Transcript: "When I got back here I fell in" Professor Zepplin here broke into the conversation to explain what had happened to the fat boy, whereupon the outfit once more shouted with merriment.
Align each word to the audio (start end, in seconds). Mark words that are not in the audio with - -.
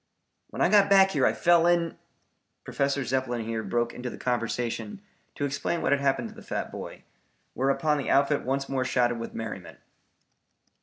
"When 0.49 0.63
I 0.63 0.69
got 0.69 0.89
back 0.89 1.11
here 1.11 1.27
I 1.27 1.33
fell 1.33 1.67
in" 1.67 1.95
Professor 2.65 3.05
Zepplin 3.05 3.45
here 3.45 3.61
broke 3.61 3.93
into 3.93 4.09
the 4.09 4.17
conversation 4.17 4.99
to 5.35 5.45
explain 5.45 5.83
what 5.83 5.91
had 5.91 6.01
happened 6.01 6.29
to 6.29 6.33
the 6.33 6.41
fat 6.41 6.71
boy, 6.71 7.03
whereupon 7.53 7.99
the 7.99 8.09
outfit 8.09 8.41
once 8.41 8.67
more 8.67 8.83
shouted 8.83 9.19
with 9.19 9.35
merriment. 9.35 9.77